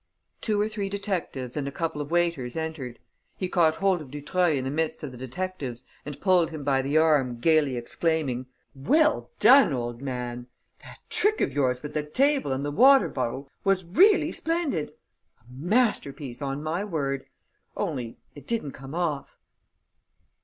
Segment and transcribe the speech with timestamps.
[0.41, 2.97] Two or three detectives and a couple of waiters entered.
[3.37, 6.81] He caught hold of Dutreuil in the midst of the detectives and pulled him by
[6.81, 10.47] the arm, gaily exclaiming: "Well done, old man!
[10.81, 14.89] That trick of yours with the table and the water bottle was really splendid!
[15.39, 17.27] A masterpiece, on my word!
[17.77, 19.37] Only, it didn't come off!"